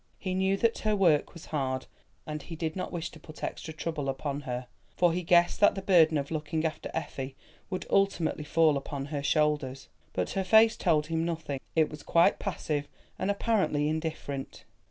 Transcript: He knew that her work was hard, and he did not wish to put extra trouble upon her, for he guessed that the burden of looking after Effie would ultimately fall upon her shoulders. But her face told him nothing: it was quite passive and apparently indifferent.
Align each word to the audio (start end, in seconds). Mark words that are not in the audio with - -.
He 0.17 0.33
knew 0.33 0.57
that 0.57 0.79
her 0.79 0.95
work 0.95 1.35
was 1.35 1.45
hard, 1.53 1.85
and 2.25 2.41
he 2.41 2.55
did 2.55 2.75
not 2.75 2.91
wish 2.91 3.11
to 3.11 3.19
put 3.19 3.43
extra 3.43 3.71
trouble 3.71 4.09
upon 4.09 4.39
her, 4.49 4.65
for 4.97 5.13
he 5.13 5.21
guessed 5.21 5.59
that 5.59 5.75
the 5.75 5.81
burden 5.83 6.17
of 6.17 6.31
looking 6.31 6.65
after 6.65 6.89
Effie 6.95 7.35
would 7.69 7.85
ultimately 7.87 8.43
fall 8.43 8.77
upon 8.77 9.05
her 9.05 9.21
shoulders. 9.21 9.89
But 10.13 10.31
her 10.31 10.43
face 10.43 10.75
told 10.75 11.05
him 11.05 11.23
nothing: 11.23 11.59
it 11.75 11.91
was 11.91 12.01
quite 12.01 12.39
passive 12.39 12.87
and 13.19 13.29
apparently 13.29 13.87
indifferent. 13.87 14.63